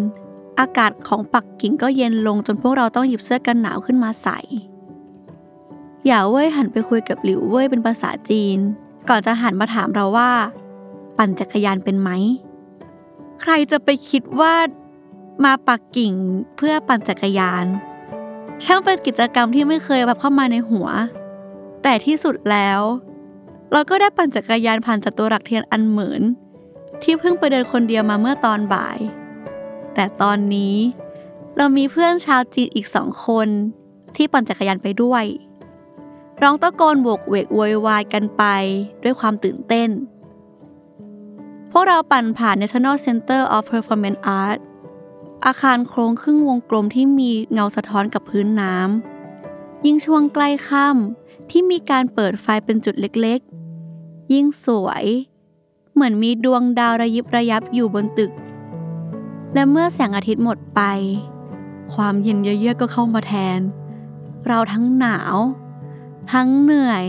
[0.59, 4.39] อากาศของปักกิ่งก็เย็นลงจนพวกเราต้องหยิบเสื้อกันหนาวขึ้นมาใส่
[6.05, 8.57] หยาเว่ยหันไปคุยกับหลิวเว่ยเป็นภาษาจีน
[9.09, 10.31] ก่อนจะหันมาถามเราว่า
[11.17, 12.09] ปั่นจักรยานเป็นไหม
[13.41, 14.53] ใครจะไปคิดว่า
[15.45, 16.13] มาปักกิ่ง
[16.57, 17.65] เพื่อปั่นจักรยาน
[18.65, 20.87] ช่างเป็นกิจกรรมที่ไม่เคยแบบเข้ามาในหัว
[21.83, 22.81] แต่ที่สุดแล้ว
[23.71, 26.21] เราก็ได้ปั่นจักรยานผ่านจัตุรัสเทียนอันเหมือน
[27.03, 28.99] ที่เพิ่งไปเดินคนเดียวมาเมื่อตอนบ่าย
[29.93, 30.75] แต่ตอนนี้
[31.57, 33.47] เรามีเพื่อนชาวจีนอีกสองคน
[34.15, 35.25] ที่ปั่นจักรยานไปด้วย
[36.41, 38.43] ร้องตะโกนโบกเวกโวยวายกันไป
[39.03, 39.89] ด้วยความตื่นเต้น
[41.71, 44.59] พวกเราปั่นผ่าน National Center of Performance Art
[45.45, 55.05] อาคารโครงครึ่งวงกลมที่มีเงาสะท้อนกับพื้นน้ำ ยิ่งช่วงใกล้ค่ำที่มีการเปิดไฟเป็นจุดเล็กๆ ยิ่งสวย
[55.95, 58.31] เหมือนมีดวงดาวระยิบระยับอยู่บนตึก
[59.53, 60.81] และเมื่อแสงอาทิตย์หมดไป
[61.93, 63.59] ความเย็นเยือกก็เข้ามาแทน
[64.47, 65.35] เราทั้งหนาว
[66.33, 67.05] ทั้งเหนื่อย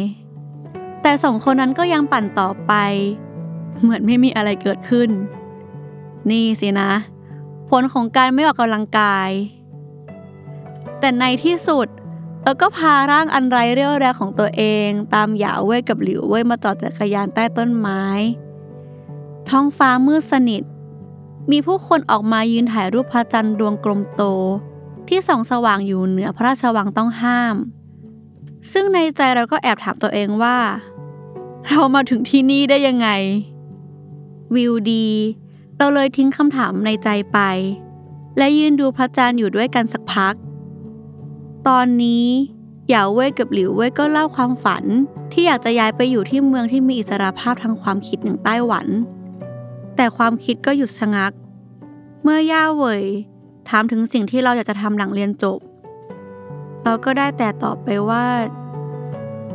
[1.03, 2.73] แต่สองคนนั้นก็ยังปั่นต่อไป
[3.81, 5.11] เหมือนไม่มีอะไรเกิดขึ้น
[6.31, 6.93] นี่สินะ
[7.71, 9.31] ผลของการไม่ออกกำลังกาย
[11.01, 11.89] แต่ในที่สุด
[12.43, 18.03] เราก็พาร่างอันไร้เรี่ยวแรงของตัวเอง ตามหยาเว่ยกับหลิวเว่ยมาจอดจักรยานใต้ต้นไม้
[19.51, 20.63] ท้องฟ้ามืดสนิท
[21.51, 24.23] มีผู้คนออกมายืนถ่ายรูปพระจันทร์ดวงกลมโต
[25.09, 27.57] ที่ส่องสว่างอยู่เหนือพระราชวังต้องห้าม
[28.73, 30.59] ซึ่งในใจเราก็แอบถามตัวเองว่า
[31.69, 33.09] เรามาถึงที่นี่ได้ยังไง
[34.55, 35.09] วิวดี
[35.77, 37.39] เราเลยทิ้งคำถามในใจไป
[38.39, 40.35] และยืนดูพระจันทร์อยู่ด้วยกันสักพัก
[41.69, 42.27] ตอนนี้
[42.89, 44.85] หยาเว่ยกับหลิวเว่ยก็เล่าความฝัน
[45.33, 48.87] ที่อยากจะย้ายไปอยู่ที่เมืองที่มีอิสรภาพทางความคิดอย่งไต้หวัน
[49.97, 51.33] แต่ความคิดก็หยุดชะงัก
[52.23, 53.05] เมื่อย่าเวย
[53.69, 55.59] ถามถึงสิ่งที่เราอยากจะทำหลังเรียนจบ
[56.83, 58.27] เราก็ได้แต่ตอบไปว่า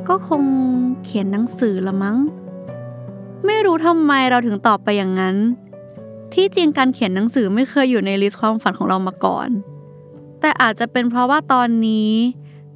[0.07, 0.43] ก็คง
[1.03, 2.17] เขียนหนังสือละมั้ง
[3.45, 5.35] ไม่รู้ทำไมเราถึงตอบไปอย่างนั้น
[6.33, 9.49] ที่จริงการเขียนหนังสือไม่เคยอยู่ในลิสต์ความฝันของเรามาก่อน
[10.39, 12.11] แต่อาจจะเป็นเพราะว่าตอนนี้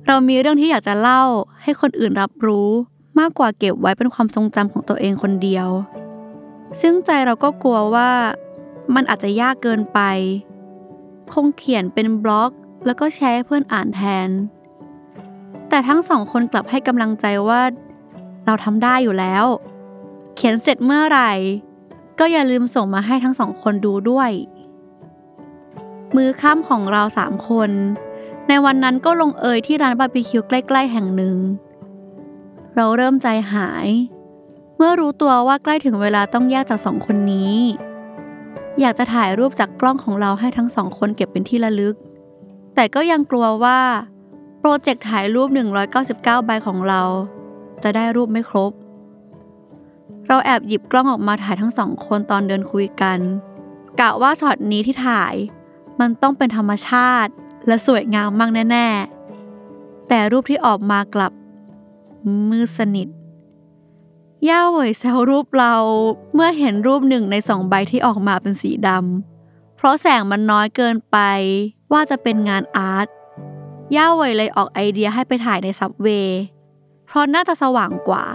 [0.07, 1.23] เรามีเรื่องที่อยากจะเล่า
[1.61, 2.69] ให้คนอื่นรับรู้
[3.19, 5.67] มากกว่าเก็บไว้เป็นความทรงจำของตัวเองคนเดียว
[6.81, 8.11] ซึ่งใจเราก็กลัวว่า
[8.95, 9.99] มันอาจจะยากเกินไป
[11.33, 12.51] คงเขียนเป็นบล็อก
[12.85, 14.29] แล้วก็แชร์ให้เพื่อนอ่านแทน
[15.69, 17.61] แต่ทั้งสองคนกลับให้กำลังใจว่า
[18.45, 19.45] เราทำได้อยู่แล้ว
[20.35, 21.31] เขียนเสร็จเมื่อไหร่
[22.19, 24.31] ก็อย่าลืมส่งมาให้ทั้งสองคนดูด้วย
[26.15, 27.71] มือข้ามของเราสามคน
[28.47, 31.37] ในวันนั้นก็ลงเอยที่ร้านบาร์บีคิวใกล้ ๆ แห่งหนึ่ง
[32.75, 33.87] เราเริ่มใจหาย
[34.77, 37.55] เมื่อรู้ตัวว่าใกล้ถึงเวลาต้องแยกจากสองคนนี้
[38.79, 41.95] อยากจะถ่ายรูปจากกล้องของเราให้ทั้งสองคนเก็บเป็นที่ระลึก
[42.75, 43.79] แต่ก็ยังกลัวว่า
[44.59, 45.49] โปรเจกต์ถ่ายรูป
[45.97, 47.01] 199 ใบของเรา
[47.83, 48.71] จะได้รูปไม่ครบ
[50.27, 53.19] เราแอบหยิบกล้องออกมาถ่ายทั้งสองคนตอนเดินคุยกัน
[53.99, 55.33] กะว่าช็อตนี้ที่ถ่าย
[55.99, 57.31] มันต้องเป็นธรรมชาติ
[57.67, 58.87] และสวยงามมากแน่
[59.47, 61.31] ๆ แต่รูปที่ออกมากลับ
[62.49, 63.07] มืดสนิท
[64.49, 65.75] ย่าเวยแซวรูปเรา
[66.33, 71.17] เมื่อเห็นรูปหนึ่งในสองใบที่ออกมาเป็นสีดำเพราะแสงมันน้อยเกินไป
[71.91, 73.07] ว่าจะเป็นงานอาร์ต
[73.95, 76.41] ย่าเวยเลยออกไอเดียให้ไปถ่ายในซับเวย์
[77.05, 78.25] เพราะน่าจะสว่างกว่า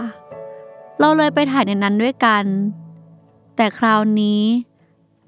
[0.99, 2.43] เราเลยไปถ่ายในนั้นด้วยกัน
[3.55, 4.41] แต่คราวนี้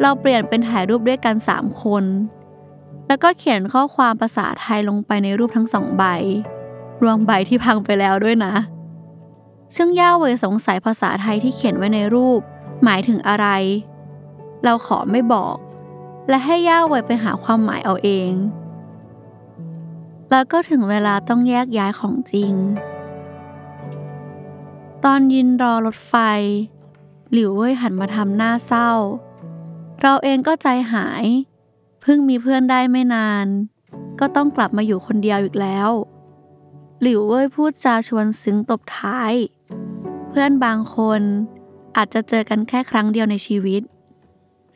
[0.01, 2.03] เราเปลี่ยนเป็นถ่ายรูปด้วยกันสามคน
[3.07, 6.03] แล้วก็เขียนข้อความภาษาไทยลงไปในรูปทั้งสองใบ
[7.03, 8.53] รวมใบที่พังไปแล้วด้วยนะ
[9.75, 12.39] ซึ่งย่าเวยสงสัยภาษาไทยที่เขียนไว้ในรูป
[12.83, 13.47] หมายถึงอะไร
[14.63, 15.57] เราขอไม่บอก
[16.29, 18.31] และให้ย่าเวยไปหาความหมายเอาเอง
[20.31, 22.53] แล้วก็ถึงเวลาต้องแยกย้ายของจริง
[25.03, 26.15] ตอนยืนรอรถไฟ
[27.31, 28.91] หลิวเว่ยหันมาทำหน้าเศร้า
[30.01, 31.25] เราเองก็ใจหาย
[32.01, 33.47] เพิ่งมีเพื่อนได้ไม่นาน
[34.19, 35.89] ก็ต้องกลับมาอยู่คนเดียวอีกแล้ว
[37.01, 39.33] หลิวเว่ยพูดจาชวนซึ้งตบท้าย
[40.35, 41.21] เพื่อนบางคน
[41.97, 43.81] อาจจะเจอกันแค่ครั้งเดียวในชีวิต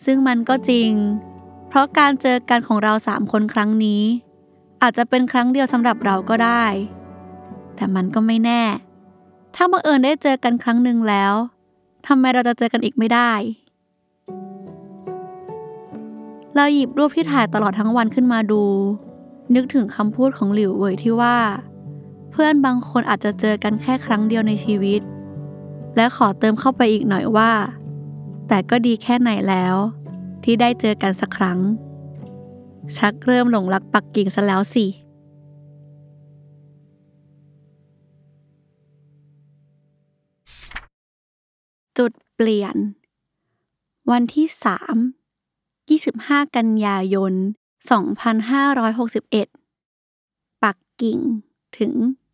[0.05, 0.91] ซึ่งมันก็จริง
[1.69, 4.03] เพราะการเจอกันของเราสามคนครั้งนี้
[4.81, 6.65] อาจจะเป็นครั้งเดียวสำหรับเราก็ได้
[7.75, 8.63] แต่มันก็ไม่แน่
[9.55, 11.33] ถ้าบังเอิญได้เจอกันครั้งหนึ่งแล้ว
[12.07, 13.31] ทำไมเราจะเจอกันอีกไม่ได้
[16.55, 18.63] เราหยิบรูปที่ถ่ายตลอดทั้งวันขึ้นมาดู
[19.55, 21.37] นึกถึงคำพูดของหลิวเว่ยที่ว่า
[22.31, 25.01] เพื่อนบางคนอาจจะเจอกันแค่ครั้งเดียวในชีวิต
[25.97, 27.51] และขอเติมเข้าไปอีกหน่อยว่า
[28.47, 29.75] แต่ก็ดีแค่ไหนแล้ว
[30.43, 31.59] ที่ได้เจอกันสักครั้ง
[32.97, 34.85] ชักเริ่มหลงรักปักกิ่งซะแล้วสิ
[41.97, 42.75] จุดเปลี่ยน
[44.11, 44.47] วันที่
[45.47, 47.33] 3 25 กันยายน
[48.97, 51.19] 2561 ปักกิ่ง
[51.77, 51.93] ถึง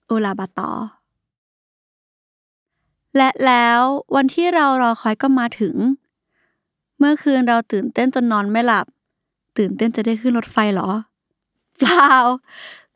[0.10, 0.72] อุลาบาตอ
[3.18, 3.80] และแล้ว
[4.16, 5.76] วันที่เรารอคอยก็มาถึง
[6.98, 8.86] เมื่อคืนเราตื่นเต้นจนนอนไม่หลับ
[9.58, 10.90] ตื่นเต้นจะได้ขึ้นรถไฟเหรอ
[11.80, 12.14] เปล่า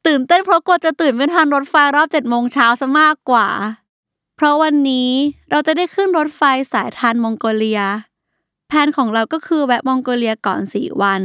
[0.08, 3.48] ตื่นเต้นเพราะกลัวจะตื่นไม่ทันรถไฟรอบเจ็ดโมงเช้าซะมากกว่า
[4.36, 5.10] เพราะวันนี้
[5.52, 6.42] เราจะได้ขึ้นรถไฟ
[6.74, 7.82] สายทรานส์มองโกเลีย
[8.68, 11.24] แผนของเราก็คือแวะมองโกเลียก่อนสี่วัน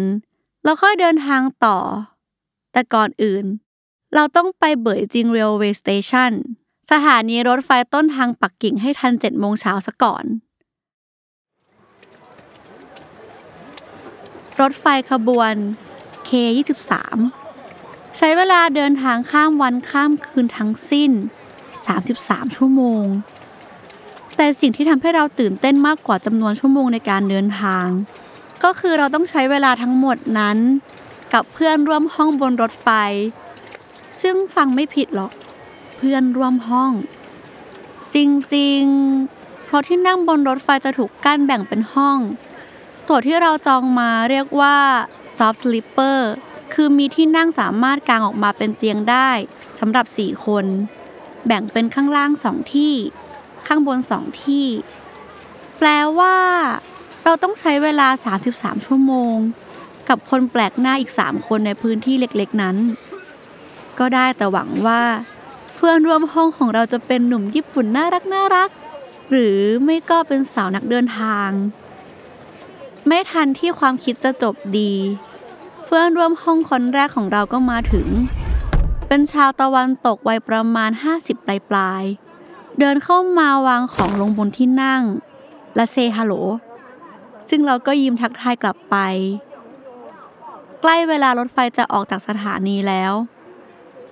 [0.64, 1.78] แล้วค่อยเดินทางต่อ
[2.72, 3.44] แต่ก่อนอื่น
[4.14, 6.32] เราต้องไป Beijing Railway Station
[6.92, 10.24] สถานีรถไฟต้นทางปักกิ่งให้ทันเจ็ดโมงเช้าซะก่อน
[14.60, 15.54] รถไฟขบวน
[16.28, 16.92] K23
[18.16, 21.10] ใช้เวลาเดินทางข้ามวันข้ามคืนทั้งสิ้น
[21.84, 23.04] 33 ชั่วโมง
[24.36, 27.86] แต่สิ่งที่ทำให้เราตื่นเต้นมากกว่าจำนวนชั่วโมงในการเดินทาง
[28.64, 30.58] ก็คือเราต้องใช้เวลาทั้งหมดนั้น
[31.32, 32.88] กับเพื่อนร่วมห้องบนรถไฟ
[34.20, 35.32] ซึ่งฟังไม่ผิดหรอก
[36.02, 36.92] พื่อนร่วมห้อง
[38.14, 38.16] จ
[38.56, 42.18] ริงๆ เพราะที่นั่งบนรถไฟจะถูกกั้นแบ่งเป็นห้อง
[43.08, 44.76] ตั๋วที่เราจองมาเรียกว่า
[45.36, 46.18] soft sleeper
[46.74, 49.30] คือมีที่นั่งสามารถกางออกมาเป็นเตียงได้
[49.80, 50.64] สำหรับ 4 คน
[51.46, 52.94] แบ่งเป็นข้างล่างสองที่
[53.66, 54.66] ข้างบนสองที่
[55.78, 55.88] แปล
[56.18, 56.36] ว่า
[57.24, 58.08] เราต้องใช้เวลา
[58.46, 59.36] 33 ชั่วโมง
[60.08, 62.76] กับคนแปลกหน้าอีก 3 คนในพื้นที่เล็กๆนั้น
[63.98, 65.02] ก็ได้แต่หวังว่า
[65.84, 68.70] พื่อนร่วมห้องของเราจะเป็นหนุ่มญี่ปุ่นน่ารักน่ารัก
[69.30, 71.48] หรือไม่ก็เป็นสาวนักเดินทาง
[73.06, 74.92] ไม่ทันที่ความคิดจะจบดี
[75.84, 78.08] เพื่อนร่วมห้องคนแรกของเราก็มาถึง
[79.08, 85.02] เป็นชาวตะวันตกวัยประมาณ 50 ปลายปลายๆเดินเข้ามาวางของลงบนที่นั่ง
[85.74, 86.34] และเซฮัลโหล
[87.48, 88.96] ซึ่งเราก็ยิ้มทักทายกลับไป
[90.80, 93.14] ใกล้เวลารถไฟจะออกจากสถานีแล้ว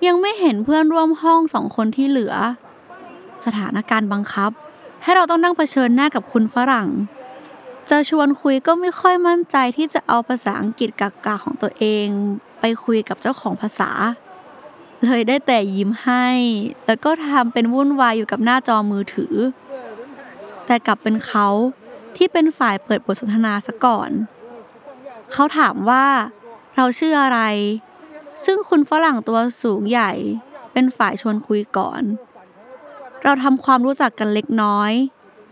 [0.05, 2.35] ยังไม่เห็นเพื่อนร่วมห้องสองคนที่เหลือ
[3.45, 4.51] สถานการณ์บังคับ
[5.03, 6.89] ให้เราต้องนั่งเผชิญหน้ากับคุณฝรั่ง
[7.89, 12.07] จะชวนคุยก็ไม่ค่อยมั่นใจที่จะเอาภาษาอังกฤษกากาของตัวเอง
[12.59, 13.91] ไปคุยกับเจ้าของภาษา
[15.05, 16.27] เลยได้แต่ยิ้มให้
[16.85, 19.35] แล้วก็ทำเป็นวุ่นวายอยู่กับหน้าจอมือถือ
[20.65, 21.47] แต่กลับเป็นเขา
[22.15, 24.09] ที่เป็นฝ่ายเปิดบทสนทนาซะก่อน
[25.31, 26.05] เขาถามว่า
[26.75, 27.39] เราชื่ออะไร
[28.45, 30.11] ซึ่งคุณฝรั่งตัวสูงใหญ่
[30.73, 32.01] เป็นฝ่ายชวนคุยก่อน
[33.23, 34.91] เราทำความรู้จักกันเล็กน้อย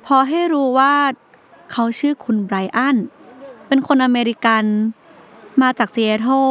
[0.05, 0.95] พอให้รู้ว่า
[1.71, 2.97] เขาชื่อคุณไบรอัน
[3.67, 4.65] เป็นคนอเมริกัน
[5.61, 6.49] มาจากซีแอตเทิล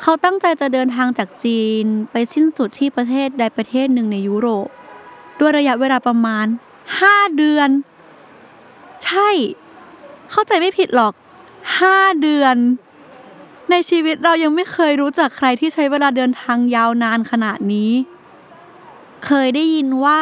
[0.00, 4.68] เขาตั้งใจจะเดินทางจากจีนไปสิ้นสุดที่ประเทศใดประเทศหนึ่งในยุโรป
[5.38, 6.46] ด้วยระยะเวลาประมาณ
[6.90, 7.68] 5 เดือน
[9.04, 9.28] ใช่
[10.30, 11.12] เข้าใจไม่ผิดหรอก
[11.68, 12.56] 5 เดือน
[13.70, 17.92] ในชีวิตเรายังไม่เคยรู้จักใครที่ใช้เวลาเดินทางยาวนานขนาดนี้
[19.24, 20.20] เคยได้ยินว่า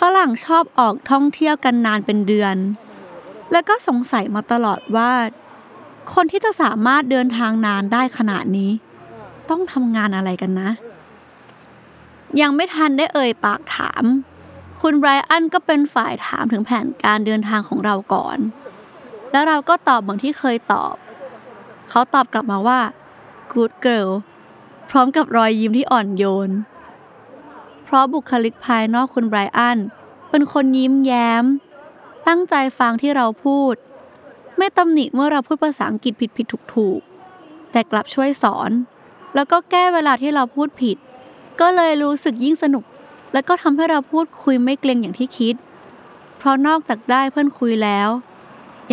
[0.00, 2.56] ฝรั่งชอบออกท่องเที่ยวกันนานเป็นเดือน
[3.52, 5.12] และก็สงสัยมาตลอดว่า
[6.14, 8.70] คนที่จะสามารถเดินทางนานได้ขนาดนี้
[9.50, 10.70] ต้องทำงานอะไรกันนะ
[12.40, 14.04] ยังไม่ทันได้เอ่ยปากถาม
[14.80, 18.38] คุณไบรอันก็เป็นฝ่ายถามถึงแผนการเดินทางของเราก่อน
[19.32, 20.94] แล้วเราก็ตอบเหมือนที่เคยตอบ
[21.88, 22.80] เขาตอบกลับมาว่า
[23.52, 24.10] good girl
[24.90, 26.50] พร้อมกับรอยยิ้มที่อ่อนโยน
[27.84, 29.78] เพราะบุคลิกภายนอกคุณไบรอัน
[30.30, 31.44] เป็นคนยิ้มแย้ม
[32.28, 33.74] ตั้งใจฟังที่เราพูด
[34.58, 37.00] ไม่ตำหนิเมื่อเราพูดภาษาอังกฤษผิดผิดถูกถูก
[37.72, 38.70] แต่กลับช่วยสอน
[39.34, 40.96] แล้วก็แก้เวลาที่เราพูดผิด
[41.60, 42.84] ก็เลยรู้สึกยิ่งสนุก
[43.32, 45.54] และก็ทำให้เราพูดคุยไม่เกรงอย่างที่คิด
[46.38, 48.08] เพราะนอกจากได้เพื่อนคุยแล้ว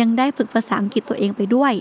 [0.00, 1.72] ยังได้ฝึกภาษาอังกฤษตัวเองไปด้วย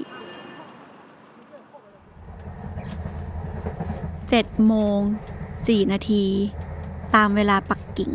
[4.36, 5.00] 7 โมง
[5.48, 6.26] 4 นาที
[7.16, 8.12] ตามเวลาปักกิ่ง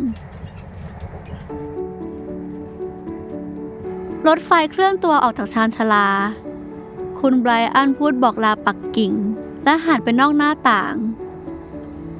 [4.27, 6.07] รถไฟเคลื่อนตัวออกจากชานชาลา
[7.19, 9.13] คุณไบรอันพูดบอกลาปักกิ่ง
[9.63, 10.95] และหันไปนอกหน้าต่าง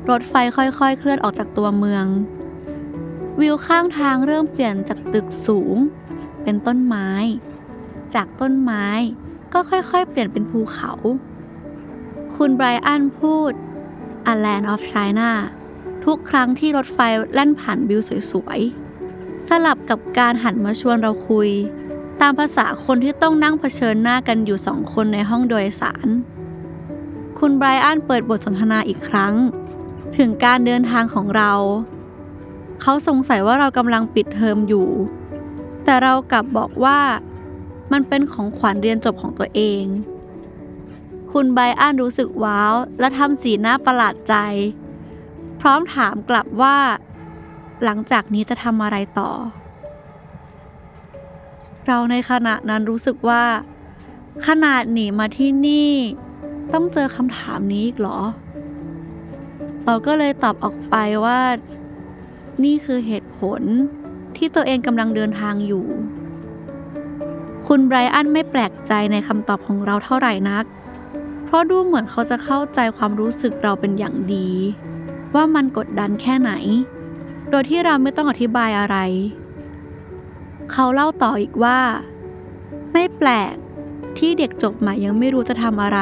[0.10, 2.06] รถไฟค่อยๆ เคลื่อนออกจากตัวเมือง
[3.40, 5.76] วิวข้างทางเริ่มเปลี่ยนจากตึกสูง
[6.44, 7.10] เป็นต้นไม้
[8.16, 8.86] จากต้นไม้
[9.54, 10.92] ก็ค่อยๆ เปลี่ยนเป็นภูเขา
[12.36, 13.54] คุณไบรอันพูด
[14.32, 15.32] A Land of China
[16.06, 17.00] ทุกครั้งที่รถไฟ
[17.34, 21.50] แล่นผ่านวิวสวยๆ สลับกับการหันมาชวนเราคุย
[22.22, 26.08] ตามภาษาคนที่ต้องนั่งเผชิญหน้ากันอยู่สองคนในห้องโดยสาร
[27.40, 29.34] คุณไบรอันเปิดบทสนทนาอีกครั้ง
[30.18, 31.52] ถึงการเดินทางของเรา
[32.82, 34.90] เขาสงสัยว่าเรากำลังปิดเทอมอยู่
[35.84, 37.00] แต่เรากลับบอกว่า
[37.92, 39.84] มันเป็นของขวัญเรียนจบของตัวเอง
[41.34, 44.36] คุณไบรอันรู้สึกว้าว และทำสีหน้าประหลาดใจ
[45.62, 46.78] พร้อมถามกลับว่า
[47.84, 49.32] หลังจากนี้จะทำอะไรต่อ
[51.88, 53.44] เราในขณะนั้นรู้สึกว่า
[54.48, 55.94] ขนาดหนีมาที่นี่
[56.74, 58.20] ต้องเจอคำถามนี้อีกเหรอ
[59.86, 61.40] เราก็เลยตอบออกไปว่า
[62.64, 63.62] นี่คือเหตุผล
[64.38, 65.86] ที่ตัวเองกำลังเดินทางอยู่
[67.68, 74.50] คุณไบรอันไม่แปลกใจในคำตอบของเราเท่าไหร่นักเราะดูเหมือนเขาจะเข้าใจความรู้สึกเราเป็นอย่างดี
[75.36, 76.52] ว่ามันกดดันแค่ไหน
[77.50, 78.98] โดยที่เราไม่ต้องอธิบายอะไร
[80.72, 81.80] เขาเล่าต่ออีกว่า
[82.92, 83.56] ไม่แปลก
[84.18, 86.00] ที่เด็กจบใหม่ยังไม่รู้จะทำอะไร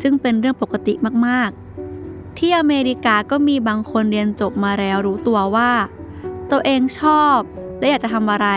[0.00, 0.94] ซึ่งเป็นเรื่องปกติ
[1.26, 5.72] มากๆ ที่อเมริกาก็มีบางคนเรียนจบมาแล้วรู้ตัวว่า
[6.50, 7.38] ตัวเองชอบ
[7.78, 8.48] และอยากจะทำอะไร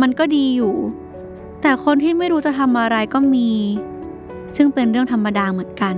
[0.00, 0.74] มันก็ดีอยู่
[1.60, 3.50] แต่คนที่ไม่รู้จะทำอะไรก็มี
[4.56, 5.96] ซึ่งเป็นเรื่องธรรมดาเหมือนกัน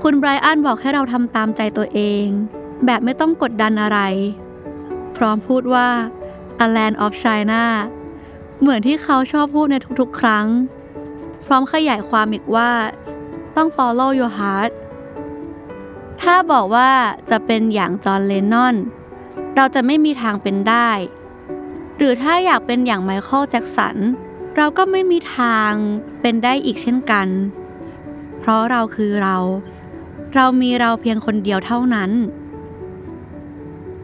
[0.00, 2.26] คุณไบรอันบอกให้เราทำตามใจตัวเอง
[2.86, 3.98] แบบไม่ต้องกดดันอะไร
[5.16, 5.88] พร้อมพูดว่า
[6.64, 7.64] A Land of China
[8.60, 10.46] เหมือนที่เขาชอบพูดในทุกๆ ครั้ง
[11.46, 12.70] พร้อมขยายความอีกว่า
[13.56, 14.72] ต้อง follow your heart
[16.22, 16.90] ถ้าบอกว่า
[17.30, 18.76] จะเป็นอย่างจอห์นเลนนอน
[19.56, 20.90] เราจะไม่มีทางเป็นได้
[21.96, 23.96] หรือถ้าอยากเป็นอย่างไมเคิลแจ็กสัน
[24.56, 25.72] เราก็ไม่มีทาง
[26.20, 27.28] เป็นได้อีกเช่นกัน
[28.38, 29.36] เพราะเราคือเรา
[30.34, 32.10] เรามีเราเพียงคนเดียวเท่านั้น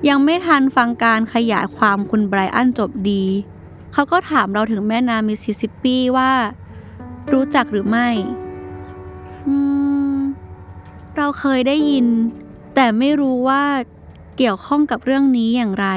[0.08, 3.24] ยังไม่ทันฟังการขยายความคุณไบรอันจบดี
[3.92, 6.32] เขาก็ถามเราถึงแม่น้ำมิสซิสซิปปีว่า
[7.32, 8.08] รู้จักหรือไม่
[9.48, 9.56] อื
[10.14, 10.16] ม
[11.16, 12.06] เราเคยได้ยิน
[12.74, 13.64] แต่ไม่รู้ว่า
[14.36, 15.88] เกี่ยวข้องกับเรื่องนี้อย่างไร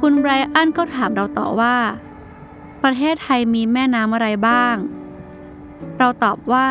[0.00, 1.76] คุณไบรอันก็ถามเราต่อว่า
[2.84, 4.76] ประเทศไทยมีแม่น้ำอะไรบ้าง
[5.98, 6.66] เราตอบว่า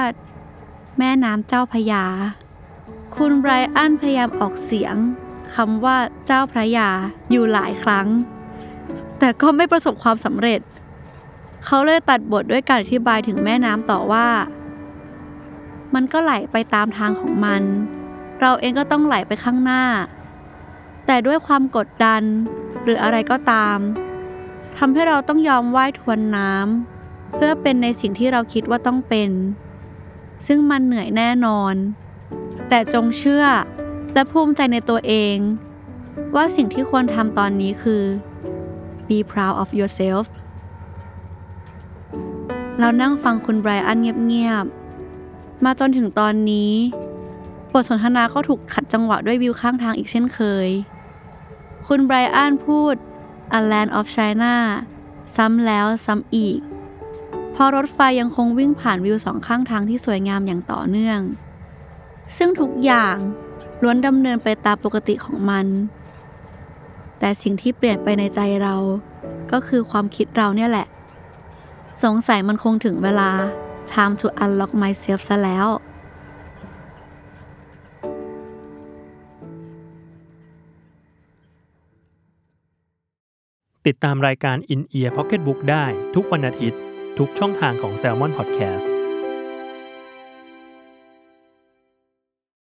[1.00, 2.06] แม่น้ำเจ้าพระยา
[3.15, 4.96] คุณไบรอันพยายามออกเสียง
[5.54, 6.89] คำว่าเจ้าพระยา
[7.32, 8.08] อยู่หลายครั้ง
[9.20, 10.62] แต่ก็ไม่ประสบความสำเร็จ
[11.65, 14.28] เขาเลยตัดบทด้วยการอธิบายถึงแม่น้ำต่อว่า
[15.93, 17.63] มันก็ไหลไปตามทางของมัน
[18.41, 19.84] เราเองก็ต้องไหลไปข้างหน้า
[21.06, 22.22] แต่ด้วยความกดดัน
[22.84, 23.78] หรืออะไรก็ตาม
[24.78, 29.30] ทำให้เราต้องยอมว่ายทวนน้ำเพื่อเป็นในสิ่งที่เราคิดว่าต้องเป็น
[30.48, 31.74] ซึ่งมันเหนื่อยแน่นอน
[32.70, 33.46] แต่จงเชื่อ
[34.13, 35.38] และภูมิใจในตัวเอง
[36.36, 38.04] ว่าสิ่งที่ควรทำตอนนี้คือ
[39.08, 40.26] be proud of yourself
[42.80, 46.74] เรานั่งฟังคุณไบรอันเงียบๆ มาจนถึงตอนนี้
[47.72, 50.68] บทสนทนาก็ถูกขัดจังหวะด้วยวิวข้างทางอีกเช่นเคย
[51.88, 52.96] คุณไบรอันพูด
[53.58, 54.54] a land of China
[55.36, 56.60] ซ้ำแล้วซ้ำอีก
[57.52, 61.20] เพราะรถไฟยังคงวิ่งผ่านวิวสองข้างทางที่สวยงามอย่างต่อเนื่อง
[62.38, 63.16] ซึ่งทุกอย่าง
[63.82, 65.66] ล้วนดำเนินไปตามปกติของมัน
[67.20, 68.76] แต่สิ่งที่เปลี่ยนไปในใจเรา
[69.52, 70.88] ก็คือความคิดเราเนี่ยแหละ
[72.04, 73.32] สงสัยมันคงถึงเวลา
[73.92, 75.68] time to unlock myself ซะแล้ว
[83.88, 86.80] ติดตามรายการ In Ear Pocketbook ได้ทุกวันอาทิตย์
[87.17, 88.97] ทุกช่องทางของ Salmon Podcast